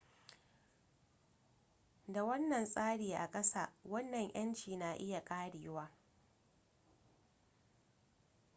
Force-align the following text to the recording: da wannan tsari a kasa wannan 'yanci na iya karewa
da 2.07 2.23
wannan 2.23 2.65
tsari 2.65 3.13
a 3.13 3.27
kasa 3.31 3.73
wannan 3.85 4.29
'yanci 4.33 4.75
na 4.75 4.93
iya 4.95 5.21
karewa 5.23 5.91